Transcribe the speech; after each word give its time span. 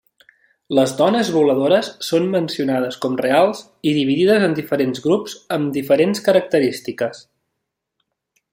Les 0.77 0.93
dones 1.01 1.27
voladores 1.35 1.89
són 2.07 2.25
mencionades 2.35 2.97
com 3.03 3.19
reals 3.25 3.61
i 3.91 3.93
dividides 3.99 4.47
en 4.49 4.57
diferents 4.61 5.05
grups 5.09 5.37
amb 5.59 5.71
diferents 5.77 6.25
característiques. 6.31 7.21